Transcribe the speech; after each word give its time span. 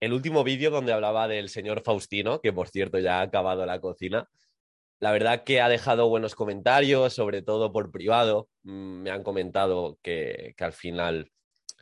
el 0.00 0.12
último 0.12 0.44
vídeo 0.44 0.70
donde 0.70 0.92
hablaba 0.92 1.28
del 1.28 1.48
señor 1.48 1.82
Faustino, 1.82 2.40
que 2.40 2.52
por 2.52 2.68
cierto 2.68 2.98
ya 2.98 3.18
ha 3.18 3.22
acabado 3.22 3.66
la 3.66 3.80
cocina, 3.80 4.28
la 5.00 5.12
verdad 5.12 5.44
que 5.44 5.60
ha 5.60 5.68
dejado 5.68 6.08
buenos 6.08 6.34
comentarios, 6.34 7.12
sobre 7.12 7.42
todo 7.42 7.72
por 7.72 7.90
privado. 7.90 8.48
Mm, 8.64 9.02
me 9.02 9.10
han 9.10 9.22
comentado 9.22 9.98
que, 10.02 10.54
que 10.56 10.64
al 10.64 10.72
final 10.72 11.30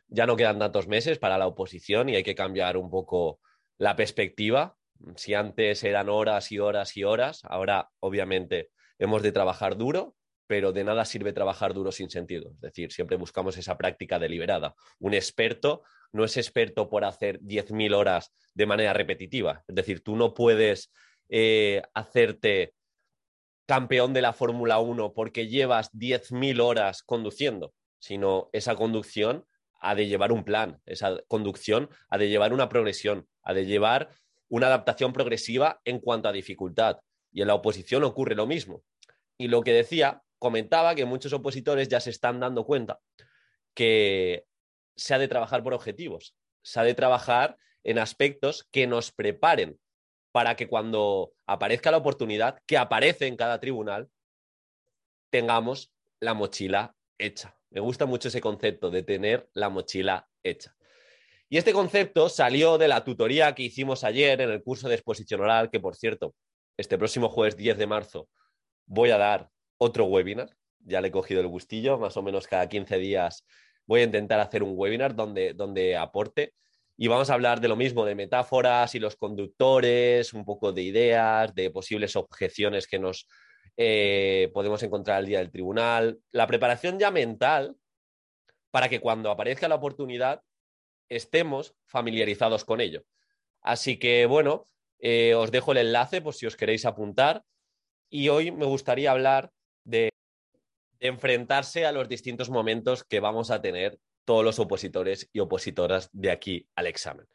ya 0.09 0.27
no 0.27 0.37
quedan 0.37 0.59
tantos 0.59 0.87
meses 0.87 1.19
para 1.19 1.39
la 1.39 1.47
oposición 1.47 2.09
y 2.09 2.17
hay 2.17 2.23
que 2.23 2.35
cambiar 2.35 2.77
un 2.77 2.91
poco 2.91 3.41
la 3.79 3.97
perspectiva. 3.97 4.77
Si 5.17 5.35
antes 5.35 5.83
eran 5.85 6.09
horas 6.09 6.53
y 6.53 6.59
horas 6.59 6.97
y 6.97 7.05
horas, 7.05 7.41
ahora 7.45 7.91
obviamente 8.01 8.71
hemos 8.99 9.23
de 9.23 9.33
trabajar 9.33 9.77
duro, 9.77 10.15
pero 10.47 10.73
de 10.73 10.85
nada 10.85 11.05
sirve 11.05 11.33
trabajar 11.33 11.75
duro 11.75 11.93
sin 11.93 12.11
sentido. 12.11 12.51
Es 12.55 12.61
decir, 12.61 12.93
siempre 12.93 13.17
buscamos 13.17 13.57
esa 13.57 13.77
práctica 13.77 14.19
deliberada. 14.19 14.75
Un 14.99 15.15
experto 15.15 15.83
no 16.13 16.25
es 16.25 16.37
experto 16.37 16.89
por 16.89 17.05
hacer 17.05 17.41
10.000 17.41 17.95
horas 17.95 18.33
de 18.55 18.67
manera 18.67 18.93
repetitiva. 18.93 19.65
Es 19.67 19.75
decir, 19.75 20.03
tú 20.03 20.17
no 20.17 20.35
puedes 20.35 20.93
eh, 21.29 21.83
hacerte 21.95 22.75
campeón 23.67 24.15
de 24.15 24.23
la 24.23 24.33
Fórmula 24.33 24.79
1 24.79 25.13
porque 25.13 25.49
llevas 25.49 25.93
10.000 25.93 26.61
horas 26.61 27.03
conduciendo, 27.03 27.75
sino 27.99 28.49
esa 28.53 28.77
conducción 28.77 29.45
ha 29.81 29.95
de 29.95 30.07
llevar 30.07 30.33
un 30.33 30.45
plan, 30.45 30.81
esa 30.87 31.19
conducción 31.29 31.91
ha 32.09 32.19
de 32.19 32.29
llevar 32.29 32.53
una 32.53 32.69
progresión, 32.69 33.29
ha 33.43 33.53
de 33.53 33.67
llevar 33.67 34.11
una 34.49 34.69
adaptación 34.69 35.13
progresiva 35.13 35.81
en 35.85 36.01
cuanto 36.01 36.29
a 36.29 36.33
dificultad. 36.33 36.99
Y 37.33 37.43
en 37.43 37.49
la 37.49 37.55
oposición 37.55 38.05
ocurre 38.05 38.35
lo 38.35 38.47
mismo. 38.47 38.83
Y 39.37 39.49
lo 39.49 39.63
que 39.63 39.73
decía, 39.73 40.23
comentaba 40.39 40.95
que 40.95 41.05
muchos 41.05 41.33
opositores 41.33 41.89
ya 41.89 42.01
se 42.01 42.11
están 42.11 42.41
dando 42.41 42.65
cuenta 42.65 43.01
que 43.75 44.47
se 44.97 45.15
ha 45.15 45.19
de 45.19 45.29
trabajar 45.29 45.63
por 45.63 45.75
objetivos, 45.75 46.35
se 46.63 46.81
ha 46.81 46.83
de 46.83 46.95
trabajar 46.95 47.57
en 47.85 47.99
aspectos 47.99 48.67
que 48.71 48.87
nos 48.87 49.13
preparen 49.13 49.79
para 50.33 50.57
que 50.57 50.69
cuando 50.69 51.33
aparezca 51.47 51.91
la 51.91 51.99
oportunidad, 51.99 52.59
que 52.67 52.77
aparece 52.77 53.27
en 53.27 53.37
cada 53.37 53.61
tribunal, 53.61 54.09
tengamos 55.31 55.93
la 56.21 56.35
mochila 56.35 56.95
hecha. 57.19 57.57
Me 57.71 57.81
gusta 57.81 58.07
mucho 58.07 58.29
ese 58.29 58.41
concepto 58.41 58.91
de 58.91 59.03
tener 59.03 59.49
la 59.53 59.69
mochila 59.69 60.29
hecha. 60.43 60.75
Y 61.49 61.59
este 61.59 61.73
concepto 61.73 62.29
salió 62.29 62.77
de 62.77 62.89
la 62.89 63.05
tutoría 63.05 63.55
que 63.55 63.63
hicimos 63.63 64.03
ayer 64.03 64.41
en 64.41 64.51
el 64.51 64.63
curso 64.63 64.89
de 64.89 64.97
exposición 64.97 65.41
oral, 65.41 65.71
que 65.71 65.79
por 65.79 65.95
cierto, 65.95 66.35
este 66.77 66.99
próximo 66.99 67.29
jueves 67.29 67.57
10 67.57 67.79
de 67.79 67.87
marzo 67.87 68.29
voy 68.87 69.11
a 69.11 69.19
dar 69.19 69.51
otro 69.79 70.05
webinar. 70.07 70.57
Ya 70.81 71.01
le 71.01 71.09
he 71.09 71.13
cogido 71.13 71.41
el 71.41 71.49
gustillo, 71.49 71.99
más 71.99 72.17
o 72.17 72.23
menos 72.23 72.47
cada 72.47 72.69
15 72.69 72.99
días 72.99 73.45
voy 73.87 74.01
a 74.01 74.05
intentar 74.05 74.41
hacer 74.41 74.63
un 74.63 74.73
webinar 74.77 75.15
donde, 75.15 75.55
donde 75.55 75.97
aporte 75.97 76.55
y 76.99 77.09
vamos 77.09 77.29
a 77.29 77.35
hablar 77.35 77.61
de 77.61 77.69
lo 77.69 77.77
mismo, 77.77 78.05
de 78.05 78.15
metáforas 78.15 78.95
y 78.95 78.99
los 78.99 79.17
conductores, 79.17 80.33
un 80.33 80.45
poco 80.45 80.73
de 80.73 80.83
ideas, 80.83 81.55
de 81.55 81.71
posibles 81.71 82.17
objeciones 82.17 82.87
que 82.87 82.99
nos 82.99 83.29
eh, 83.77 84.51
podemos 84.55 84.83
encontrar 84.83 85.19
al 85.19 85.27
día 85.27 85.39
del 85.39 85.51
tribunal, 85.51 86.19
la 86.33 86.47
preparación 86.47 86.99
ya 86.99 87.11
mental 87.11 87.77
para 88.71 88.89
que 88.89 89.01
cuando 89.01 89.31
aparezca 89.31 89.69
la 89.69 89.75
oportunidad 89.75 90.43
estemos 91.11 91.75
familiarizados 91.85 92.65
con 92.65 92.81
ello. 92.81 93.05
Así 93.61 93.99
que 93.99 94.25
bueno, 94.25 94.69
eh, 94.99 95.35
os 95.35 95.51
dejo 95.51 95.73
el 95.73 95.79
enlace 95.79 96.23
por 96.23 96.35
si 96.35 96.47
os 96.47 96.57
queréis 96.57 96.87
apuntar 96.87 97.45
y 98.09 98.31
hoy 98.31 98.53
me 98.53 98.65
gustaría 98.65 99.11
hablar 99.11 99.53
de 99.87 100.11
enfrentarse 101.01 101.87
a 101.87 101.93
los 101.93 102.09
distintos 102.09 102.51
momentos 102.51 103.05
que 103.05 103.21
vamos 103.21 103.51
a 103.51 103.63
tener 103.63 103.99
todos 104.25 104.45
los 104.45 104.59
opositores 104.59 105.31
y 105.33 105.39
opositoras 105.39 106.11
de 106.13 106.31
aquí 106.31 106.69
al 106.75 106.87
examen. 106.87 107.27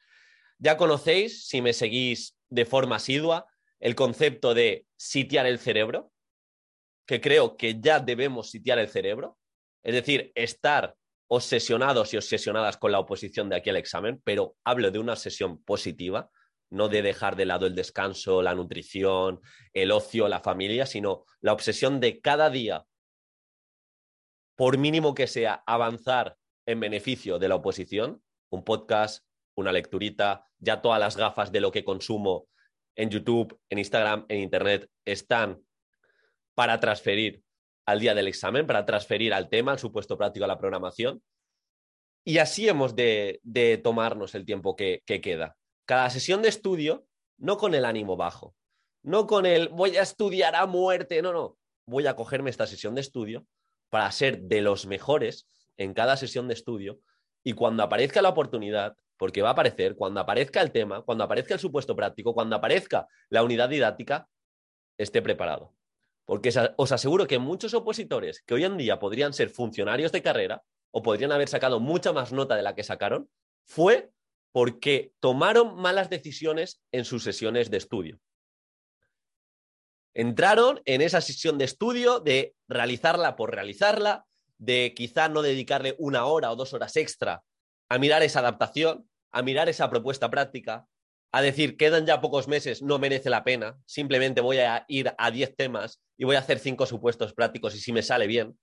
Ya 0.59 0.77
conocéis, 0.77 1.47
si 1.47 1.61
me 1.61 1.73
seguís 1.73 2.37
de 2.49 2.65
forma 2.65 2.97
asidua, 2.97 3.47
el 3.79 3.95
concepto 3.95 4.53
de 4.53 4.85
sitiar 4.97 5.45
el 5.47 5.57
cerebro, 5.57 6.11
que 7.07 7.21
creo 7.21 7.57
que 7.57 7.79
ya 7.79 7.99
debemos 7.99 8.51
sitiar 8.51 8.77
el 8.77 8.89
cerebro, 8.89 9.39
es 9.83 9.95
decir, 9.95 10.31
estar 10.35 10.95
obsesionados 11.27 12.13
y 12.13 12.17
obsesionadas 12.17 12.77
con 12.77 12.91
la 12.91 12.99
oposición 12.99 13.49
de 13.49 13.55
aquí 13.55 13.69
al 13.69 13.77
examen, 13.77 14.21
pero 14.23 14.55
hablo 14.65 14.91
de 14.91 14.99
una 14.99 15.15
sesión 15.15 15.63
positiva, 15.63 16.29
no 16.71 16.87
de 16.87 17.01
dejar 17.01 17.35
de 17.35 17.45
lado 17.45 17.67
el 17.67 17.75
descanso, 17.75 18.41
la 18.41 18.55
nutrición, 18.55 19.41
el 19.73 19.91
ocio, 19.91 20.27
la 20.27 20.39
familia, 20.39 20.85
sino 20.85 21.25
la 21.41 21.53
obsesión 21.53 21.99
de 21.99 22.19
cada 22.21 22.49
día, 22.49 22.85
por 24.55 24.77
mínimo 24.77 25.13
que 25.13 25.27
sea, 25.27 25.63
avanzar 25.67 26.37
en 26.65 26.79
beneficio 26.79 27.39
de 27.39 27.49
la 27.49 27.55
oposición, 27.55 28.23
un 28.49 28.63
podcast, 28.63 29.25
una 29.55 29.71
lecturita, 29.71 30.45
ya 30.59 30.81
todas 30.81 30.99
las 30.99 31.17
gafas 31.17 31.51
de 31.51 31.59
lo 31.59 31.71
que 31.71 31.83
consumo 31.83 32.47
en 32.95 33.09
YouTube, 33.09 33.59
en 33.69 33.79
Instagram, 33.79 34.25
en 34.29 34.39
Internet 34.39 34.89
están 35.05 35.61
para 36.55 36.79
transferir 36.79 37.43
al 37.85 37.99
día 37.99 38.13
del 38.13 38.27
examen, 38.27 38.67
para 38.67 38.85
transferir 38.85 39.33
al 39.33 39.49
tema, 39.49 39.73
al 39.73 39.79
supuesto 39.79 40.17
práctico, 40.17 40.45
a 40.45 40.47
la 40.47 40.57
programación. 40.57 41.21
Y 42.23 42.37
así 42.37 42.67
hemos 42.69 42.95
de, 42.95 43.41
tomarnos 43.83 44.35
el 44.35 44.45
tiempo 44.45 44.75
que, 44.75 45.01
que 45.05 45.19
queda. 45.19 45.57
Cada 45.85 46.09
sesión 46.09 46.41
de 46.41 46.49
estudio, 46.49 47.05
no 47.37 47.57
con 47.57 47.75
el 47.75 47.85
ánimo 47.85 48.17
bajo, 48.17 48.55
no 49.03 49.27
con 49.27 49.45
el 49.45 49.69
voy 49.69 49.97
a 49.97 50.03
estudiar 50.03 50.55
a 50.55 50.65
muerte, 50.65 51.21
no, 51.21 51.33
no, 51.33 51.57
voy 51.85 52.07
a 52.07 52.15
cogerme 52.15 52.49
esta 52.49 52.67
sesión 52.67 52.95
de 52.95 53.01
estudio 53.01 53.45
para 53.89 54.11
ser 54.11 54.41
de 54.41 54.61
los 54.61 54.85
mejores 54.85 55.47
en 55.77 55.93
cada 55.93 56.17
sesión 56.17 56.47
de 56.47 56.53
estudio 56.53 56.99
y 57.43 57.53
cuando 57.53 57.83
aparezca 57.83 58.21
la 58.21 58.29
oportunidad, 58.29 58.95
porque 59.17 59.41
va 59.41 59.49
a 59.49 59.51
aparecer, 59.53 59.95
cuando 59.95 60.19
aparezca 60.19 60.61
el 60.61 60.71
tema, 60.71 61.01
cuando 61.01 61.23
aparezca 61.23 61.53
el 61.53 61.59
supuesto 61.59 61.95
práctico, 61.95 62.33
cuando 62.33 62.55
aparezca 62.55 63.07
la 63.29 63.43
unidad 63.43 63.69
didáctica, 63.69 64.27
esté 64.97 65.21
preparado. 65.21 65.73
Porque 66.25 66.53
os 66.77 66.91
aseguro 66.91 67.27
que 67.27 67.39
muchos 67.39 67.73
opositores 67.73 68.41
que 68.43 68.53
hoy 68.53 68.63
en 68.63 68.77
día 68.77 68.99
podrían 68.99 69.33
ser 69.33 69.49
funcionarios 69.49 70.11
de 70.11 70.21
carrera 70.21 70.63
o 70.91 71.01
podrían 71.01 71.31
haber 71.31 71.49
sacado 71.49 71.79
mucha 71.79 72.13
más 72.13 72.31
nota 72.31 72.55
de 72.55 72.61
la 72.61 72.75
que 72.75 72.83
sacaron, 72.83 73.29
fue 73.65 74.11
porque 74.51 75.13
tomaron 75.19 75.75
malas 75.75 76.09
decisiones 76.09 76.81
en 76.91 77.05
sus 77.05 77.23
sesiones 77.23 77.71
de 77.71 77.77
estudio. 77.77 78.19
Entraron 80.13 80.81
en 80.85 81.01
esa 81.01 81.21
sesión 81.21 81.57
de 81.57 81.65
estudio 81.65 82.19
de 82.19 82.53
realizarla 82.67 83.35
por 83.35 83.51
realizarla, 83.51 84.25
de 84.57 84.93
quizá 84.95 85.29
no 85.29 85.41
dedicarle 85.41 85.95
una 85.97 86.25
hora 86.25 86.51
o 86.51 86.55
dos 86.55 86.73
horas 86.73 86.97
extra 86.97 87.43
a 87.87 87.97
mirar 87.97 88.21
esa 88.23 88.39
adaptación, 88.39 89.09
a 89.31 89.41
mirar 89.41 89.69
esa 89.69 89.89
propuesta 89.89 90.29
práctica, 90.29 90.85
a 91.31 91.41
decir, 91.41 91.77
quedan 91.77 92.05
ya 92.05 92.19
pocos 92.19 92.49
meses, 92.49 92.81
no 92.81 92.99
merece 92.99 93.29
la 93.29 93.45
pena, 93.45 93.77
simplemente 93.85 94.41
voy 94.41 94.57
a 94.57 94.85
ir 94.89 95.13
a 95.17 95.31
10 95.31 95.55
temas 95.55 96.01
y 96.17 96.25
voy 96.25 96.35
a 96.35 96.39
hacer 96.39 96.59
cinco 96.59 96.85
supuestos 96.85 97.33
prácticos 97.33 97.73
y 97.73 97.79
si 97.79 97.93
me 97.93 98.03
sale 98.03 98.27
bien. 98.27 98.59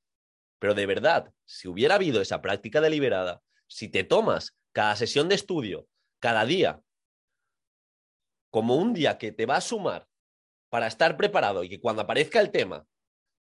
Pero 0.59 0.75
de 0.75 0.87
verdad, 0.87 1.33
si 1.47 1.69
hubiera 1.69 1.95
habido 1.95 2.21
esa 2.21 2.43
práctica 2.43 2.81
deliberada, 2.81 3.41
si 3.67 3.89
te 3.89 4.05
tomas 4.05 4.58
cada 4.73 4.97
sesión 4.97 5.29
de 5.29 5.35
estudio, 5.35 5.89
cada 6.21 6.45
día, 6.45 6.83
como 8.51 8.77
un 8.77 8.95
día 8.95 9.19
que 9.19 9.33
te 9.33 9.47
va 9.47 9.57
a 9.57 9.61
sumar 9.61 10.09
para 10.71 10.87
estar 10.87 11.17
preparado 11.17 11.65
y 11.65 11.69
que 11.69 11.81
cuando 11.81 12.03
aparezca 12.03 12.41
el 12.41 12.51
tema, 12.51 12.87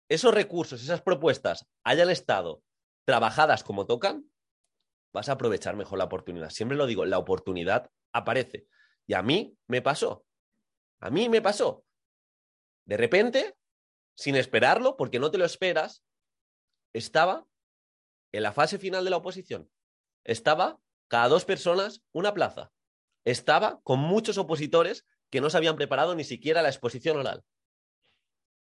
esos 0.08 0.34
recursos, 0.34 0.82
esas 0.82 1.02
propuestas 1.02 1.66
hayan 1.84 2.10
estado 2.10 2.62
trabajadas 3.04 3.64
como 3.64 3.86
tocan, 3.86 4.30
vas 5.12 5.28
a 5.28 5.32
aprovechar 5.32 5.76
mejor 5.76 5.98
la 5.98 6.04
oportunidad. 6.04 6.50
Siempre 6.50 6.76
lo 6.76 6.86
digo, 6.86 7.04
la 7.04 7.18
oportunidad 7.18 7.90
aparece. 8.12 8.66
Y 9.06 9.14
a 9.14 9.22
mí 9.22 9.56
me 9.66 9.82
pasó. 9.82 10.24
A 11.00 11.10
mí 11.10 11.28
me 11.28 11.40
pasó. 11.40 11.84
De 12.86 12.96
repente, 12.96 13.56
sin 14.16 14.36
esperarlo, 14.36 14.96
porque 14.96 15.18
no 15.18 15.30
te 15.30 15.38
lo 15.38 15.44
esperas, 15.44 16.04
estaba 16.92 17.46
en 18.32 18.42
la 18.42 18.52
fase 18.52 18.78
final 18.78 19.04
de 19.04 19.10
la 19.10 19.16
oposición. 19.16 19.70
Estaba 20.24 20.78
cada 21.10 21.28
dos 21.28 21.44
personas 21.44 22.02
una 22.12 22.32
plaza. 22.32 22.70
Estaba 23.24 23.80
con 23.82 23.98
muchos 23.98 24.38
opositores 24.38 25.04
que 25.28 25.40
no 25.40 25.50
se 25.50 25.56
habían 25.56 25.76
preparado 25.76 26.14
ni 26.14 26.22
siquiera 26.22 26.62
la 26.62 26.68
exposición 26.68 27.18
oral. 27.18 27.42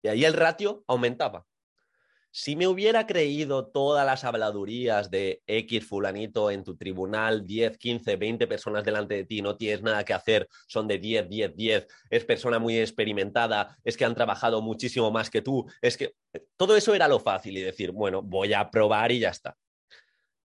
Y 0.02 0.08
ahí 0.08 0.24
el 0.24 0.34
ratio 0.34 0.84
aumentaba. 0.88 1.46
Si 2.32 2.56
me 2.56 2.66
hubiera 2.66 3.06
creído 3.06 3.66
todas 3.66 4.04
las 4.04 4.24
habladurías 4.24 5.10
de 5.10 5.42
X 5.46 5.86
fulanito 5.86 6.50
en 6.50 6.64
tu 6.64 6.76
tribunal, 6.76 7.46
10, 7.46 7.78
15, 7.78 8.16
20 8.16 8.46
personas 8.48 8.82
delante 8.82 9.14
de 9.14 9.24
ti, 9.24 9.40
no 9.40 9.56
tienes 9.56 9.82
nada 9.82 10.04
que 10.04 10.14
hacer, 10.14 10.48
son 10.66 10.88
de 10.88 10.98
10, 10.98 11.28
10, 11.28 11.54
10, 11.54 11.86
es 12.10 12.24
persona 12.24 12.58
muy 12.58 12.78
experimentada, 12.78 13.78
es 13.84 13.96
que 13.96 14.04
han 14.04 14.14
trabajado 14.14 14.62
muchísimo 14.62 15.10
más 15.10 15.30
que 15.30 15.42
tú, 15.42 15.70
es 15.80 15.96
que 15.96 16.14
todo 16.56 16.74
eso 16.74 16.94
era 16.94 17.06
lo 17.06 17.20
fácil 17.20 17.56
y 17.56 17.60
decir, 17.60 17.92
bueno, 17.92 18.22
voy 18.22 18.52
a 18.54 18.68
probar 18.70 19.12
y 19.12 19.20
ya 19.20 19.28
está. 19.28 19.56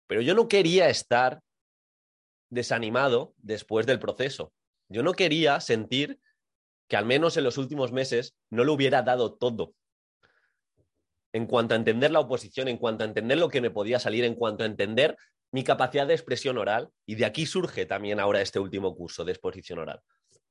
Pero 0.08 0.22
yo 0.22 0.36
no 0.36 0.48
quería 0.48 0.90
estar 0.90 1.42
desanimado 2.54 3.34
después 3.38 3.86
del 3.86 4.00
proceso. 4.00 4.54
Yo 4.90 5.04
no 5.04 5.14
quería 5.14 5.60
sentir 5.60 6.20
que 6.88 6.98
al 6.98 7.06
menos 7.06 7.38
en 7.38 7.44
los 7.44 7.58
últimos 7.58 7.92
meses 7.92 8.36
no 8.50 8.64
lo 8.64 8.74
hubiera 8.74 9.02
dado 9.02 9.34
todo. 9.34 9.74
En 11.34 11.48
cuanto 11.48 11.74
a 11.74 11.78
entender 11.78 12.12
la 12.12 12.20
oposición, 12.20 12.68
en 12.68 12.78
cuanto 12.78 13.04
a 13.04 13.08
entender 13.08 13.40
lo 13.40 13.50
que 13.50 13.62
me 13.62 13.72
podía 13.72 14.00
salir, 14.00 14.24
en 14.24 14.36
cuanto 14.36 14.64
a 14.64 14.68
entender 14.68 15.18
mi 15.52 15.64
capacidad 15.64 16.06
de 16.06 16.14
expresión 16.14 16.58
oral 16.58 16.90
y 17.06 17.16
de 17.16 17.26
aquí 17.26 17.46
surge 17.46 17.86
también 17.86 18.20
ahora 18.20 18.42
este 18.42 18.60
último 18.60 18.96
curso 18.96 19.26
de 19.26 19.32
exposición 19.32 19.80
oral. 19.80 20.02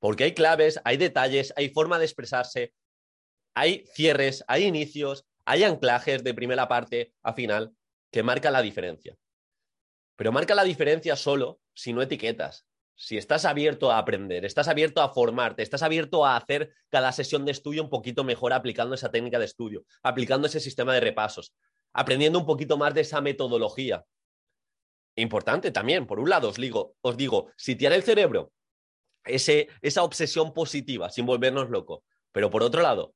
Porque 0.00 0.24
hay 0.24 0.34
claves, 0.34 0.80
hay 0.84 0.96
detalles, 0.96 1.52
hay 1.56 1.68
forma 1.68 1.98
de 1.98 2.04
expresarse, 2.04 2.72
hay 3.54 3.84
cierres, 3.94 4.44
hay 4.48 4.64
inicios, 4.64 5.24
hay 5.44 5.62
anclajes 5.62 6.24
de 6.24 6.34
primera 6.34 6.66
parte 6.66 7.12
a 7.22 7.32
final 7.32 7.72
que 8.10 8.22
marcan 8.22 8.52
la 8.52 8.62
diferencia. 8.62 9.16
Pero 10.16 10.32
marca 10.32 10.54
la 10.54 10.64
diferencia 10.64 11.16
solo 11.16 11.60
si 11.74 11.92
no 11.92 12.02
etiquetas, 12.02 12.66
si 12.94 13.16
estás 13.16 13.44
abierto 13.44 13.90
a 13.90 13.98
aprender, 13.98 14.44
estás 14.44 14.68
abierto 14.68 15.02
a 15.02 15.12
formarte, 15.12 15.62
estás 15.62 15.82
abierto 15.82 16.24
a 16.24 16.36
hacer 16.36 16.72
cada 16.88 17.10
sesión 17.12 17.44
de 17.44 17.52
estudio 17.52 17.82
un 17.82 17.90
poquito 17.90 18.22
mejor 18.24 18.52
aplicando 18.52 18.94
esa 18.94 19.10
técnica 19.10 19.38
de 19.38 19.46
estudio, 19.46 19.84
aplicando 20.02 20.46
ese 20.46 20.60
sistema 20.60 20.94
de 20.94 21.00
repasos, 21.00 21.54
aprendiendo 21.92 22.38
un 22.38 22.46
poquito 22.46 22.76
más 22.76 22.94
de 22.94 23.00
esa 23.00 23.20
metodología, 23.20 24.04
Importante 25.14 25.70
también, 25.70 26.06
por 26.06 26.18
un 26.18 26.30
lado, 26.30 26.48
os 26.48 26.56
digo, 26.56 26.96
os 27.02 27.16
digo 27.16 27.50
si 27.56 27.76
tiene 27.76 27.96
el 27.96 28.02
cerebro 28.02 28.52
ese, 29.24 29.68
esa 29.82 30.02
obsesión 30.04 30.54
positiva 30.54 31.10
sin 31.10 31.26
volvernos 31.26 31.70
locos, 31.70 32.02
pero 32.32 32.50
por 32.50 32.62
otro 32.62 32.82
lado, 32.82 33.14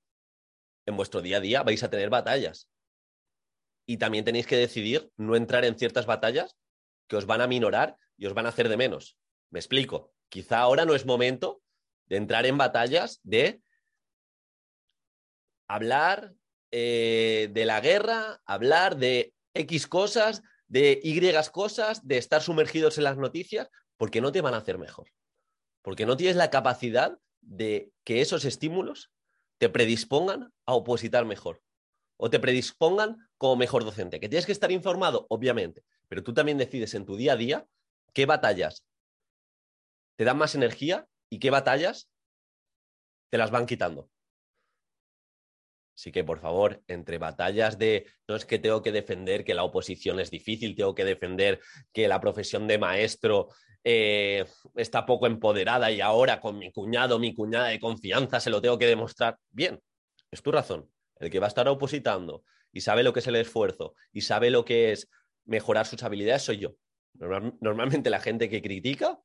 en 0.85 0.97
vuestro 0.97 1.23
día 1.23 1.39
a 1.39 1.41
día 1.41 1.63
vais 1.63 1.83
a 1.83 1.91
tener 1.91 2.11
batallas. 2.11 2.69
Y 3.87 3.97
también 3.97 4.25
tenéis 4.25 4.47
que 4.47 4.57
decidir 4.57 5.11
no 5.17 5.37
entrar 5.37 5.65
en 5.65 5.79
ciertas 5.79 6.07
batallas 6.07 6.57
que 7.07 7.17
os 7.17 7.27
van 7.27 7.41
a 7.41 7.47
minorar 7.47 7.97
y 8.17 8.27
os 8.27 8.35
van 8.35 8.47
a 8.47 8.51
hacer 8.51 8.69
de 8.69 8.77
menos. 8.77 9.17
Me 9.51 9.59
explico. 9.59 10.13
Quizá 10.29 10.59
ahora 10.59 10.85
no 10.85 10.95
es 10.95 11.07
momento 11.07 11.63
de 12.07 12.17
entrar 12.17 12.47
en 12.47 12.59
batallas 12.59 13.21
de 13.23 13.61
hablar 15.69 16.35
eh, 16.71 17.49
de 17.53 17.65
la 17.65 17.81
guerra, 17.81 18.41
hablar 18.45 18.97
de 18.97 19.35
X 19.55 19.87
cosas, 19.87 20.43
de 20.69 21.01
Y 21.03 21.21
cosas, 21.53 22.07
de 22.07 22.19
estar 22.19 22.43
sumergidos 22.43 22.99
en 22.99 23.05
las 23.05 23.17
noticias, 23.17 23.69
porque 23.97 24.21
no 24.21 24.33
te 24.33 24.41
van 24.41 24.55
a 24.55 24.59
hacer 24.59 24.79
mejor. 24.79 25.11
Porque 25.83 26.07
no 26.07 26.17
tienes 26.17 26.37
la 26.37 26.51
capacidad 26.51 27.19
de 27.41 27.93
que 28.05 28.21
esos 28.21 28.45
estímulos 28.45 29.11
te 29.59 29.69
predispongan 29.69 30.53
a 30.67 30.75
opositar 30.75 31.25
mejor 31.25 31.63
o 32.19 32.31
te 32.31 32.41
predispongan 32.41 33.29
como 33.39 33.57
mejor 33.57 33.85
docente. 33.85 34.21
Que 34.21 34.29
tienes 34.29 34.47
que 34.47 34.53
estar 34.53 34.73
informado, 34.73 35.27
obviamente, 35.29 35.85
pero 36.09 36.23
tú 36.23 36.35
también 36.35 36.59
decides 36.59 36.95
en 36.95 37.05
tu 37.05 37.17
día 37.17 37.33
a 37.33 37.37
día 37.37 37.67
qué 38.13 38.27
batallas 38.27 38.85
te 40.17 40.25
dan 40.25 40.39
más 40.39 40.55
energía 40.55 41.07
y 41.31 41.39
qué 41.39 41.51
batallas 41.51 42.09
te 43.31 43.39
las 43.39 43.51
van 43.51 43.67
quitando. 43.67 44.11
Así 45.97 46.13
que, 46.13 46.25
por 46.25 46.41
favor, 46.41 46.83
entre 46.89 47.17
batallas 47.17 47.79
de 47.79 48.07
no 48.29 48.37
es 48.37 48.45
que 48.45 48.59
tengo 48.59 48.83
que 48.83 48.93
defender 48.93 49.45
que 49.45 49.55
la 49.55 49.65
oposición 49.65 50.21
es 50.21 50.31
difícil, 50.31 50.77
tengo 50.77 50.95
que 50.95 51.07
defender 51.07 51.61
que 51.93 52.07
la 52.07 52.21
profesión 52.21 52.67
de 52.67 52.79
maestro 52.79 53.49
eh, 53.83 54.45
está 54.75 55.07
poco 55.07 55.27
empoderada 55.27 55.91
y 55.91 56.03
ahora 56.03 56.39
con 56.39 56.59
mi 56.59 56.71
cuñado, 56.71 57.19
mi 57.19 57.35
cuñada 57.35 57.69
de 57.69 57.81
confianza, 57.81 58.41
se 58.41 58.51
lo 58.51 58.61
tengo 58.61 58.79
que 58.79 58.87
demostrar. 58.87 59.39
Bien, 59.49 59.81
es 60.31 60.43
tu 60.43 60.53
razón. 60.53 60.91
El 61.19 61.31
que 61.31 61.39
va 61.39 61.47
a 61.47 61.49
estar 61.49 61.67
opositando 61.67 62.45
y 62.73 62.83
sabe 62.83 63.03
lo 63.03 63.15
que 63.15 63.21
es 63.21 63.27
el 63.27 63.37
esfuerzo 63.37 63.95
y 64.13 64.21
sabe 64.21 64.51
lo 64.51 64.67
que 64.67 64.93
es 64.93 65.09
mejorar 65.47 65.87
sus 65.87 66.03
habilidades 66.03 66.43
soy 66.43 66.59
yo. 66.59 66.77
normalmente 67.15 68.11
la 68.11 68.21
gente 68.21 68.51
que 68.51 68.61
critica 68.61 69.19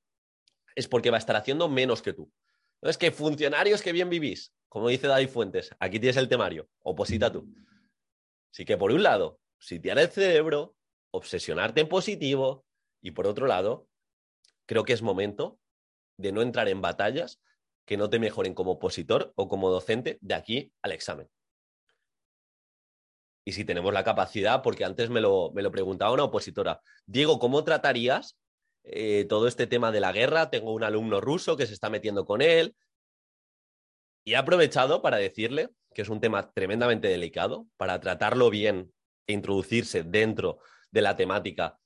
es 0.76 0.88
porque 0.88 1.10
va 1.10 1.18
a 1.18 1.20
estar 1.20 1.36
haciendo 1.36 1.68
menos 1.68 2.02
que 2.02 2.14
tú. 2.14 2.32
No 2.82 2.90
es 2.90 2.98
que 2.98 3.12
funcionarios 3.12 3.82
que 3.82 3.92
bien 3.92 4.10
vivís, 4.10 4.54
como 4.70 4.88
dice 4.88 5.08
David 5.08 5.30
Fuentes, 5.30 5.72
aquí 5.80 6.00
tienes 6.00 6.18
el 6.18 6.30
temario, 6.30 6.70
oposita 6.80 7.32
tú. 7.32 7.46
Así 8.52 8.66
que 8.66 8.78
por 8.78 8.92
un 8.92 9.04
lado, 9.04 9.40
sitiar 9.60 10.00
el 10.00 10.08
cerebro, 10.08 10.76
obsesionarte 11.12 11.82
en 11.82 11.90
positivo, 11.90 12.66
y 13.02 13.12
por 13.12 13.28
otro 13.28 13.48
lado, 13.48 13.88
creo 14.66 14.84
que 14.84 14.94
es 14.94 15.02
momento 15.02 15.60
de 16.18 16.32
no 16.32 16.42
entrar 16.42 16.68
en 16.70 16.82
batallas 16.82 17.42
que 17.86 17.98
no 17.98 18.10
te 18.10 18.20
mejoren 18.20 18.54
como 18.54 18.72
opositor 18.72 19.34
o 19.36 19.48
como 19.48 19.70
docente 19.70 20.18
de 20.22 20.36
aquí 20.36 20.74
al 20.82 20.92
examen. 20.92 21.28
Y 23.44 23.54
si 23.54 23.66
tenemos 23.66 23.94
la 23.94 24.04
capacidad, 24.04 24.62
porque 24.62 24.86
antes 24.86 25.10
me 25.10 25.22
lo, 25.22 25.52
me 25.54 25.62
lo 25.62 25.72
preguntaba 25.72 26.14
una 26.14 26.26
opositora, 26.26 26.82
Diego, 27.06 27.40
¿cómo 27.40 27.64
tratarías 27.64 28.38
eh, 28.84 29.26
todo 29.30 29.48
este 29.48 29.68
tema 29.68 29.92
de 29.92 30.00
la 30.00 30.12
guerra. 30.12 30.50
Tengo 30.50 30.74
un 30.74 30.84
alumno 30.84 31.22
ruso 31.22 31.56
que 31.56 31.68
se 31.68 31.74
está 31.74 31.90
metiendo 31.90 32.26
con 32.26 32.42
él. 32.42 32.76
Y 34.24 34.34
he 34.34 34.38
aprovechado 34.38 35.02
para 35.02 35.18
decirle 35.18 35.70
que 35.94 36.04
es 36.04 36.10
un 36.10 36.22
tema 36.22 36.52
tremendamente 36.52 37.08
delicado, 37.08 37.68
para 37.78 38.00
tratarlo 38.00 38.50
bien 38.50 38.94
e 39.28 39.34
introducirse 39.34 40.04
dentro 40.04 40.60
de 40.92 41.02
la 41.02 41.16
temática. 41.16 41.78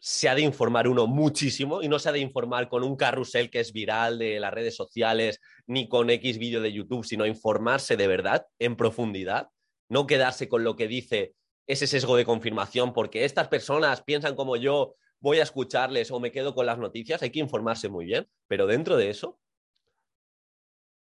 Se 0.00 0.28
ha 0.28 0.34
de 0.34 0.42
informar 0.42 0.88
uno 0.88 1.06
muchísimo 1.06 1.82
y 1.82 1.88
no 1.88 1.98
se 1.98 2.08
ha 2.08 2.12
de 2.12 2.20
informar 2.20 2.68
con 2.68 2.84
un 2.84 2.96
carrusel 2.96 3.50
que 3.50 3.60
es 3.60 3.72
viral 3.72 4.18
de 4.18 4.38
las 4.38 4.54
redes 4.54 4.76
sociales 4.76 5.40
ni 5.66 5.88
con 5.88 6.08
X 6.08 6.38
vídeo 6.38 6.62
de 6.62 6.72
YouTube, 6.72 7.04
sino 7.04 7.26
informarse 7.26 7.96
de 7.96 8.06
verdad 8.06 8.46
en 8.58 8.76
profundidad, 8.76 9.48
no 9.88 10.06
quedarse 10.06 10.48
con 10.48 10.64
lo 10.64 10.76
que 10.76 10.88
dice 10.88 11.34
ese 11.66 11.86
sesgo 11.86 12.16
de 12.16 12.24
confirmación, 12.24 12.92
porque 12.92 13.24
estas 13.24 13.48
personas 13.48 14.02
piensan 14.02 14.34
como 14.34 14.56
yo 14.56 14.94
voy 15.20 15.40
a 15.40 15.42
escucharles 15.42 16.10
o 16.10 16.20
me 16.20 16.32
quedo 16.32 16.54
con 16.54 16.66
las 16.66 16.78
noticias, 16.78 17.22
hay 17.22 17.30
que 17.30 17.40
informarse 17.40 17.88
muy 17.88 18.06
bien, 18.06 18.28
pero 18.46 18.66
dentro 18.66 18.96
de 18.96 19.10
eso, 19.10 19.38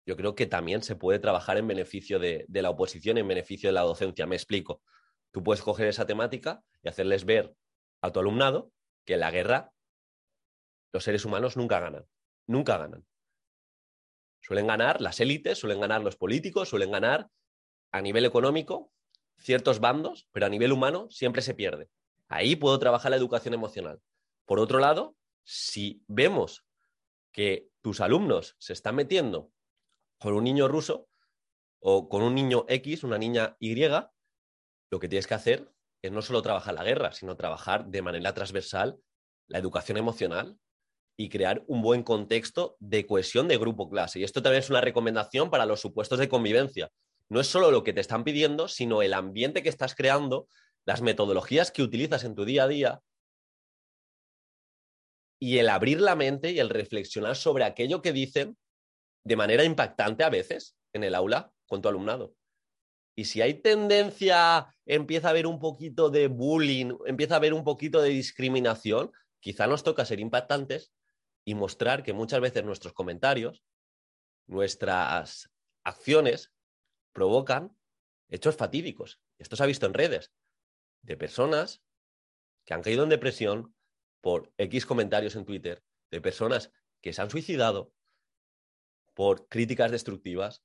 yo 0.05 0.17
creo 0.17 0.33
que 0.33 0.47
también 0.47 0.81
se 0.81 0.95
puede 0.95 1.19
trabajar 1.19 1.57
en 1.57 1.67
beneficio 1.67 2.17
de, 2.17 2.45
la 2.49 2.71
oposición, 2.71 3.19
en 3.19 3.27
beneficio 3.27 3.69
de 3.69 3.73
la 3.73 3.81
docencia. 3.81 4.25
Me 4.25 4.35
explico. 4.35 4.81
Tú 5.31 5.43
puedes 5.43 5.61
coger 5.61 5.85
esa 5.87 6.07
temática 6.07 6.63
y 6.81 6.89
hacerles 6.89 7.25
ver 7.25 7.53
a 8.01 8.11
tu 8.11 8.19
alumnado 8.19 8.71
que 9.05 9.13
en 9.13 9.19
la 9.19 9.29
guerra 9.29 9.71
los 10.91 11.03
seres 11.03 11.25
humanos 11.25 11.57
nunca 11.57 11.79
ganan, 11.79 12.07
nunca 12.47 12.79
ganan. 12.79 13.05
Suelen 14.41 14.65
ganar 14.65 14.99
las 14.99 15.19
élites, 15.19 15.59
suelen 15.59 15.79
ganar 15.79 16.01
los 16.01 16.15
políticos, 16.15 16.69
suelen 16.69 16.89
ganar 16.89 17.29
a 17.91 18.01
nivel 18.01 18.25
económico 18.25 18.91
ciertos 19.37 19.79
bandos, 19.79 20.27
pero 20.31 20.45
a 20.45 20.49
nivel 20.49 20.71
humano 20.71 21.07
siempre 21.09 21.41
se 21.41 21.53
pierde. 21.53 21.89
Ahí 22.27 22.55
puedo 22.55 22.77
trabajar 22.77 23.11
la 23.11 23.17
educación 23.17 23.53
emocional. 23.53 24.01
Por 24.45 24.59
otro 24.59 24.79
lado, 24.79 25.15
si 25.43 26.03
vemos 26.07 26.65
que 27.31 27.69
tus 27.81 28.01
alumnos 28.01 28.55
se 28.59 28.73
están 28.73 28.95
metiendo 28.95 29.51
con 30.19 30.33
un 30.33 30.43
niño 30.43 30.67
ruso 30.67 31.07
o 31.79 32.09
con 32.09 32.21
un 32.21 32.35
niño 32.35 32.65
X, 32.67 33.03
una 33.03 33.17
niña 33.17 33.55
Y, 33.59 33.75
lo 34.91 34.99
que 34.99 35.07
tienes 35.07 35.27
que 35.27 35.33
hacer 35.33 35.71
es 36.01 36.11
no 36.11 36.21
solo 36.21 36.41
trabajar 36.41 36.73
la 36.73 36.83
guerra, 36.83 37.11
sino 37.11 37.35
trabajar 37.35 37.85
de 37.87 38.01
manera 38.01 38.33
transversal 38.33 38.99
la 39.47 39.59
educación 39.59 39.97
emocional 39.97 40.57
y 41.17 41.29
crear 41.29 41.63
un 41.67 41.81
buen 41.81 42.03
contexto 42.03 42.77
de 42.79 43.05
cohesión 43.05 43.47
de 43.47 43.57
grupo 43.57 43.89
clase. 43.89 44.19
Y 44.19 44.23
esto 44.23 44.41
también 44.41 44.61
es 44.61 44.69
una 44.69 44.81
recomendación 44.81 45.49
para 45.49 45.65
los 45.65 45.81
supuestos 45.81 46.19
de 46.19 46.29
convivencia. 46.29 46.91
No 47.29 47.39
es 47.39 47.47
solo 47.47 47.71
lo 47.71 47.83
que 47.83 47.93
te 47.93 48.01
están 48.01 48.23
pidiendo, 48.23 48.67
sino 48.67 49.01
el 49.01 49.13
ambiente 49.13 49.61
que 49.61 49.69
estás 49.69 49.95
creando 49.95 50.47
las 50.85 51.01
metodologías 51.01 51.71
que 51.71 51.83
utilizas 51.83 52.23
en 52.23 52.35
tu 52.35 52.45
día 52.45 52.63
a 52.63 52.67
día 52.67 53.01
y 55.39 55.59
el 55.59 55.69
abrir 55.69 56.01
la 56.01 56.15
mente 56.15 56.51
y 56.51 56.59
el 56.59 56.69
reflexionar 56.69 57.35
sobre 57.35 57.63
aquello 57.63 58.01
que 58.01 58.11
dicen 58.11 58.57
de 59.23 59.35
manera 59.35 59.63
impactante 59.63 60.23
a 60.23 60.29
veces 60.29 60.75
en 60.93 61.03
el 61.03 61.15
aula 61.15 61.51
con 61.67 61.81
tu 61.81 61.87
alumnado. 61.87 62.33
Y 63.15 63.25
si 63.25 63.41
hay 63.41 63.55
tendencia, 63.55 64.75
empieza 64.85 65.27
a 65.27 65.31
haber 65.31 65.45
un 65.45 65.59
poquito 65.59 66.09
de 66.09 66.27
bullying, 66.27 66.97
empieza 67.05 67.35
a 67.35 67.37
haber 67.37 67.53
un 67.53 67.63
poquito 67.63 68.01
de 68.01 68.09
discriminación, 68.09 69.11
quizá 69.39 69.67
nos 69.67 69.83
toca 69.83 70.05
ser 70.05 70.19
impactantes 70.19 70.93
y 71.45 71.53
mostrar 71.55 72.03
que 72.03 72.13
muchas 72.13 72.41
veces 72.41 72.63
nuestros 72.63 72.93
comentarios, 72.93 73.63
nuestras 74.47 75.49
acciones 75.83 76.51
provocan 77.13 77.77
hechos 78.29 78.55
fatídicos. 78.55 79.19
Esto 79.37 79.55
se 79.55 79.63
ha 79.63 79.67
visto 79.67 79.85
en 79.85 79.93
redes 79.93 80.31
de 81.01 81.17
personas 81.17 81.81
que 82.65 82.73
han 82.73 82.81
caído 82.81 83.03
en 83.03 83.09
depresión 83.09 83.75
por 84.21 84.51
X 84.57 84.85
comentarios 84.85 85.35
en 85.35 85.45
Twitter, 85.45 85.83
de 86.11 86.21
personas 86.21 86.71
que 87.01 87.13
se 87.13 87.21
han 87.21 87.29
suicidado 87.29 87.93
por 89.13 89.47
críticas 89.47 89.91
destructivas. 89.91 90.63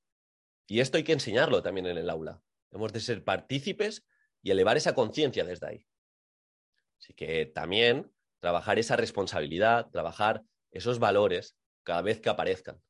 Y 0.66 0.80
esto 0.80 0.96
hay 0.96 1.04
que 1.04 1.12
enseñarlo 1.12 1.62
también 1.62 1.86
en 1.86 1.98
el 1.98 2.10
aula. 2.10 2.42
Hemos 2.70 2.92
de 2.92 3.00
ser 3.00 3.24
partícipes 3.24 4.04
y 4.42 4.50
elevar 4.50 4.76
esa 4.76 4.94
conciencia 4.94 5.44
desde 5.44 5.66
ahí. 5.66 5.86
Así 6.98 7.14
que 7.14 7.46
también 7.46 8.12
trabajar 8.40 8.78
esa 8.78 8.96
responsabilidad, 8.96 9.90
trabajar 9.90 10.44
esos 10.70 10.98
valores 10.98 11.56
cada 11.82 12.02
vez 12.02 12.20
que 12.20 12.28
aparezcan. 12.28 12.82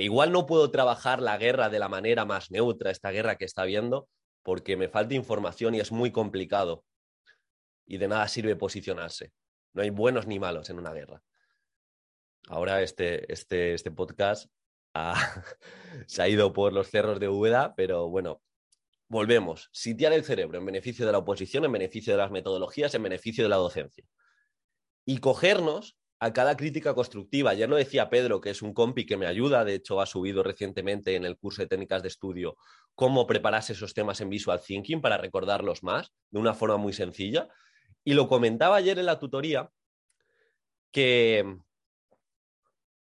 Igual 0.00 0.30
no 0.30 0.46
puedo 0.46 0.70
trabajar 0.70 1.20
la 1.20 1.36
guerra 1.36 1.68
de 1.68 1.80
la 1.80 1.88
manera 1.88 2.24
más 2.24 2.52
neutra, 2.52 2.92
esta 2.92 3.10
guerra 3.10 3.36
que 3.36 3.44
está 3.44 3.62
habiendo, 3.62 4.08
porque 4.44 4.76
me 4.76 4.88
falta 4.88 5.14
información 5.14 5.74
y 5.74 5.80
es 5.80 5.90
muy 5.90 6.12
complicado. 6.12 6.84
Y 7.84 7.98
de 7.98 8.06
nada 8.06 8.28
sirve 8.28 8.54
posicionarse. 8.54 9.32
No 9.72 9.82
hay 9.82 9.90
buenos 9.90 10.28
ni 10.28 10.38
malos 10.38 10.70
en 10.70 10.78
una 10.78 10.92
guerra. 10.92 11.20
Ahora 12.46 12.80
este, 12.80 13.30
este, 13.32 13.74
este 13.74 13.90
podcast 13.90 14.48
se 16.06 16.22
ha 16.22 16.28
ido 16.28 16.52
por 16.52 16.72
los 16.72 16.88
cerros 16.90 17.18
de 17.18 17.28
Úbeda, 17.28 17.74
pero 17.74 18.08
bueno, 18.08 18.40
volvemos, 19.08 19.68
sitiar 19.72 20.12
el 20.12 20.24
cerebro 20.24 20.58
en 20.58 20.66
beneficio 20.66 21.06
de 21.06 21.12
la 21.12 21.18
oposición, 21.18 21.64
en 21.64 21.72
beneficio 21.72 22.12
de 22.12 22.18
las 22.18 22.30
metodologías, 22.30 22.94
en 22.94 23.02
beneficio 23.02 23.42
de 23.42 23.50
la 23.50 23.56
docencia. 23.56 24.04
Y 25.04 25.18
cogernos 25.18 25.96
a 26.20 26.32
cada 26.32 26.56
crítica 26.56 26.94
constructiva. 26.94 27.50
Ayer 27.50 27.68
lo 27.68 27.76
decía 27.76 28.10
Pedro, 28.10 28.40
que 28.40 28.50
es 28.50 28.62
un 28.62 28.74
compi 28.74 29.06
que 29.06 29.16
me 29.16 29.26
ayuda, 29.26 29.64
de 29.64 29.74
hecho 29.74 30.00
ha 30.00 30.06
subido 30.06 30.42
recientemente 30.42 31.14
en 31.14 31.24
el 31.24 31.36
curso 31.36 31.62
de 31.62 31.68
técnicas 31.68 32.02
de 32.02 32.08
estudio 32.08 32.56
cómo 32.94 33.26
prepararse 33.26 33.74
esos 33.74 33.94
temas 33.94 34.20
en 34.20 34.30
visual 34.30 34.60
thinking 34.60 35.00
para 35.00 35.18
recordarlos 35.18 35.82
más 35.82 36.12
de 36.30 36.40
una 36.40 36.54
forma 36.54 36.76
muy 36.76 36.92
sencilla. 36.92 37.48
Y 38.04 38.14
lo 38.14 38.26
comentaba 38.26 38.76
ayer 38.76 38.98
en 38.98 39.06
la 39.06 39.18
tutoría 39.18 39.70
que 40.90 41.58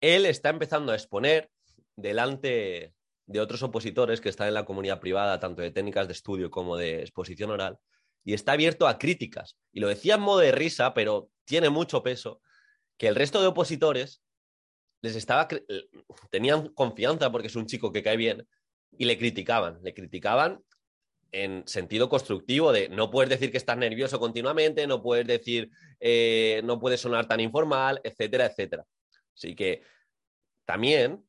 él 0.01 0.25
está 0.25 0.50
empezando 0.50 0.91
a 0.91 0.96
exponer 0.96 1.51
delante 1.96 2.93
de 3.25 3.39
otros 3.39 3.63
opositores 3.63 4.20
que 4.20 4.29
están 4.29 4.48
en 4.48 4.53
la 4.55 4.65
comunidad 4.65 5.00
privada, 5.00 5.39
tanto 5.39 5.62
de 5.62 5.72
técnicas 5.72 6.08
de 6.08 6.13
estudio 6.13 6.50
como 6.50 6.75
de 6.75 7.01
exposición 7.01 7.51
oral, 7.51 7.77
y 8.24 8.34
está 8.34 8.53
abierto 8.53 8.88
a 8.88 8.98
críticas. 8.98 9.58
Y 9.72 9.79
lo 9.79 9.88
decía 9.88 10.15
en 10.15 10.22
modo 10.22 10.39
de 10.39 10.51
risa, 10.51 10.93
pero 10.93 11.29
tiene 11.46 11.70
mucho 11.70 12.03
peso, 12.03 12.41
que 12.97 13.07
el 13.07 13.15
resto 13.15 13.41
de 13.41 13.47
opositores 13.47 14.21
les 15.01 15.15
estaba 15.15 15.47
tenían 16.29 16.69
confianza 16.69 17.31
porque 17.31 17.47
es 17.47 17.55
un 17.55 17.65
chico 17.65 17.91
que 17.91 18.03
cae 18.03 18.17
bien 18.17 18.47
y 18.97 19.05
le 19.05 19.17
criticaban, 19.17 19.79
le 19.83 19.93
criticaban 19.93 20.63
en 21.31 21.67
sentido 21.67 22.07
constructivo 22.09 22.71
de 22.71 22.89
no 22.89 23.09
puedes 23.09 23.29
decir 23.29 23.51
que 23.51 23.57
estás 23.57 23.77
nervioso 23.77 24.19
continuamente, 24.19 24.85
no 24.88 25.01
puedes 25.01 25.27
decir, 25.27 25.71
eh, 26.00 26.62
no 26.63 26.79
puedes 26.79 27.01
sonar 27.01 27.27
tan 27.27 27.39
informal, 27.39 28.00
etcétera, 28.03 28.45
etcétera. 28.45 28.85
Así 29.35 29.55
que 29.55 29.81
también 30.65 31.25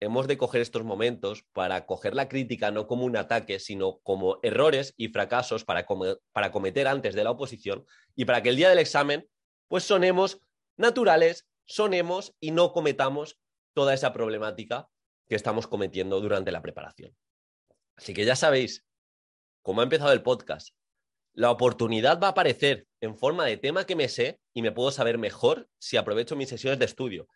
hemos 0.00 0.26
de 0.26 0.38
coger 0.38 0.62
estos 0.62 0.82
momentos 0.82 1.44
para 1.52 1.86
coger 1.86 2.14
la 2.14 2.28
crítica 2.28 2.70
no 2.70 2.86
como 2.86 3.04
un 3.04 3.16
ataque, 3.16 3.60
sino 3.60 3.98
como 3.98 4.40
errores 4.42 4.94
y 4.96 5.08
fracasos 5.08 5.64
para, 5.64 5.86
para 6.32 6.50
cometer 6.50 6.88
antes 6.88 7.14
de 7.14 7.22
la 7.22 7.30
oposición 7.30 7.84
y 8.16 8.24
para 8.24 8.42
que 8.42 8.48
el 8.48 8.56
día 8.56 8.70
del 8.70 8.78
examen 8.78 9.28
pues 9.68 9.84
sonemos 9.84 10.40
naturales, 10.76 11.46
sonemos 11.64 12.34
y 12.40 12.50
no 12.50 12.72
cometamos 12.72 13.38
toda 13.74 13.94
esa 13.94 14.12
problemática 14.12 14.88
que 15.28 15.36
estamos 15.36 15.66
cometiendo 15.66 16.20
durante 16.20 16.52
la 16.52 16.62
preparación. 16.62 17.16
Así 17.96 18.14
que 18.14 18.24
ya 18.24 18.36
sabéis, 18.36 18.84
como 19.62 19.80
ha 19.80 19.84
empezado 19.84 20.12
el 20.12 20.22
podcast, 20.22 20.74
la 21.34 21.50
oportunidad 21.50 22.20
va 22.20 22.28
a 22.28 22.30
aparecer 22.30 22.86
en 23.00 23.16
forma 23.16 23.46
de 23.46 23.56
tema 23.56 23.86
que 23.86 23.96
me 23.96 24.08
sé 24.08 24.40
y 24.52 24.60
me 24.60 24.72
puedo 24.72 24.90
saber 24.90 25.18
mejor 25.18 25.68
si 25.78 25.96
aprovecho 25.96 26.36
mis 26.36 26.48
sesiones 26.48 26.78
de 26.78 26.84
estudio. 26.84 27.28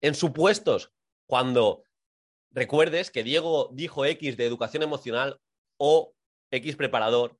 En 0.00 0.14
supuestos, 0.14 0.92
cuando 1.26 1.82
recuerdes 2.50 3.10
que 3.10 3.22
Diego 3.22 3.70
dijo 3.72 4.04
X 4.04 4.36
de 4.36 4.46
educación 4.46 4.82
emocional 4.82 5.40
o 5.78 6.14
X 6.50 6.76
preparador 6.76 7.38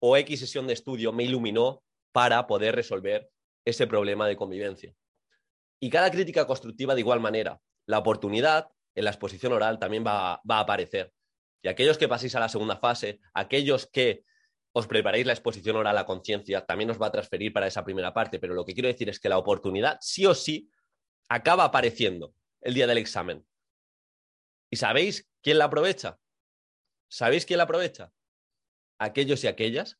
o 0.00 0.16
X 0.16 0.40
sesión 0.40 0.66
de 0.66 0.74
estudio 0.74 1.12
me 1.12 1.24
iluminó 1.24 1.82
para 2.12 2.46
poder 2.46 2.74
resolver 2.74 3.30
ese 3.68 3.86
problema 3.86 4.26
de 4.26 4.36
convivencia. 4.36 4.94
Y 5.80 5.90
cada 5.90 6.10
crítica 6.10 6.46
constructiva 6.46 6.94
de 6.94 7.00
igual 7.00 7.20
manera. 7.20 7.60
La 7.86 7.98
oportunidad 7.98 8.68
en 8.94 9.04
la 9.04 9.10
exposición 9.10 9.52
oral 9.52 9.78
también 9.78 10.04
va, 10.04 10.40
va 10.48 10.58
a 10.58 10.60
aparecer. 10.60 11.12
Y 11.62 11.68
aquellos 11.68 11.98
que 11.98 12.08
paséis 12.08 12.34
a 12.34 12.40
la 12.40 12.48
segunda 12.48 12.76
fase, 12.76 13.20
aquellos 13.34 13.86
que 13.86 14.24
os 14.72 14.86
preparéis 14.86 15.26
la 15.26 15.32
exposición 15.32 15.76
oral 15.76 15.96
a 15.98 16.06
conciencia, 16.06 16.64
también 16.64 16.90
os 16.90 17.00
va 17.00 17.06
a 17.06 17.12
transferir 17.12 17.52
para 17.52 17.66
esa 17.66 17.84
primera 17.84 18.12
parte. 18.12 18.38
Pero 18.38 18.54
lo 18.54 18.64
que 18.64 18.74
quiero 18.74 18.88
decir 18.88 19.08
es 19.08 19.18
que 19.18 19.28
la 19.28 19.38
oportunidad 19.38 19.98
sí 20.00 20.26
o 20.26 20.34
sí 20.34 20.70
acaba 21.28 21.64
apareciendo 21.64 22.34
el 22.60 22.74
día 22.74 22.86
del 22.86 22.98
examen. 22.98 23.46
¿Y 24.70 24.76
sabéis 24.76 25.28
quién 25.42 25.58
la 25.58 25.64
aprovecha? 25.64 26.18
¿Sabéis 27.08 27.46
quién 27.46 27.58
la 27.58 27.64
aprovecha? 27.64 28.12
Aquellos 28.98 29.42
y 29.44 29.46
aquellas 29.46 29.98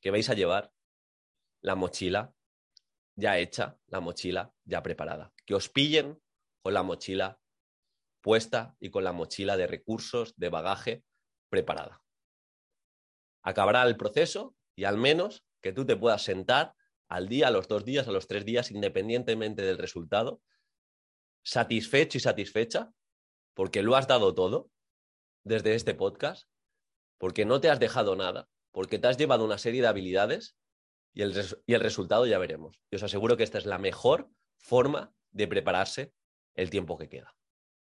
que 0.00 0.10
vais 0.10 0.28
a 0.28 0.34
llevar 0.34 0.72
la 1.60 1.74
mochila 1.74 2.34
ya 3.18 3.36
hecha, 3.36 3.76
la 3.88 4.00
mochila 4.00 4.54
ya 4.64 4.82
preparada. 4.82 5.32
Que 5.44 5.54
os 5.54 5.68
pillen 5.68 6.22
con 6.62 6.72
la 6.72 6.84
mochila 6.84 7.40
puesta 8.20 8.76
y 8.78 8.90
con 8.90 9.02
la 9.02 9.12
mochila 9.12 9.56
de 9.56 9.66
recursos, 9.66 10.34
de 10.36 10.48
bagaje 10.48 11.04
preparada. 11.50 12.00
Acabará 13.42 13.82
el 13.82 13.96
proceso 13.96 14.54
y 14.76 14.84
al 14.84 14.98
menos 14.98 15.44
que 15.60 15.72
tú 15.72 15.84
te 15.84 15.96
puedas 15.96 16.22
sentar 16.22 16.74
al 17.08 17.28
día, 17.28 17.48
a 17.48 17.50
los 17.50 17.66
dos 17.66 17.84
días, 17.84 18.06
a 18.06 18.12
los 18.12 18.28
tres 18.28 18.44
días, 18.44 18.70
independientemente 18.70 19.62
del 19.62 19.78
resultado, 19.78 20.40
satisfecho 21.42 22.18
y 22.18 22.20
satisfecha 22.20 22.92
porque 23.54 23.82
lo 23.82 23.96
has 23.96 24.06
dado 24.06 24.34
todo 24.34 24.70
desde 25.42 25.74
este 25.74 25.94
podcast, 25.94 26.48
porque 27.16 27.44
no 27.44 27.60
te 27.60 27.70
has 27.70 27.80
dejado 27.80 28.14
nada, 28.14 28.48
porque 28.70 29.00
te 29.00 29.08
has 29.08 29.16
llevado 29.16 29.44
una 29.44 29.58
serie 29.58 29.80
de 29.80 29.88
habilidades 29.88 30.56
y 31.18 31.74
el, 31.74 31.80
resultado 31.80 32.26
ya 32.26 32.38
veremos. 32.38 32.80
Y 32.92 32.96
os 32.96 33.02
aseguro 33.02 33.36
que 33.36 33.42
esta 33.42 33.58
es 33.58 33.66
la 33.66 33.78
mejor 33.78 34.30
forma 34.56 35.12
de 35.32 35.48
prepararse 35.48 36.14
el 36.54 36.70
tiempo 36.70 36.96
que 36.96 37.08
queda. 37.08 37.34